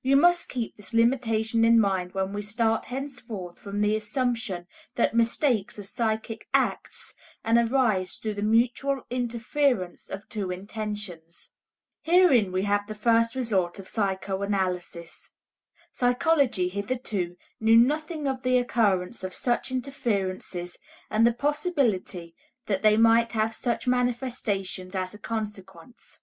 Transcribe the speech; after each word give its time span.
You 0.00 0.14
must 0.16 0.48
keep 0.48 0.76
this 0.76 0.94
limitation 0.94 1.64
in 1.64 1.80
mind 1.80 2.14
when 2.14 2.32
we 2.32 2.40
start 2.40 2.84
henceforth 2.84 3.58
from 3.58 3.80
the 3.80 3.96
assumption 3.96 4.68
that 4.94 5.12
mistakes 5.12 5.76
are 5.76 5.82
psychic 5.82 6.46
acts 6.54 7.14
and 7.42 7.58
arise 7.58 8.14
through 8.18 8.34
the 8.34 8.42
mutual 8.42 9.04
interference 9.10 10.08
of 10.08 10.28
two 10.28 10.52
intentions. 10.52 11.50
Herein 12.02 12.52
we 12.52 12.62
have 12.62 12.86
the 12.86 12.94
first 12.94 13.34
result 13.34 13.80
of 13.80 13.88
psychoanalysis. 13.88 15.32
Psychology 15.90 16.68
hitherto 16.68 17.34
knew 17.58 17.76
nothing 17.76 18.28
of 18.28 18.44
the 18.44 18.58
occurrence 18.58 19.24
of 19.24 19.34
such 19.34 19.72
interferences 19.72 20.78
and 21.10 21.26
the 21.26 21.32
possibility 21.34 22.36
that 22.66 22.82
they 22.82 22.96
might 22.96 23.32
have 23.32 23.52
such 23.52 23.88
manifestations 23.88 24.94
as 24.94 25.12
a 25.12 25.18
consequence. 25.18 26.20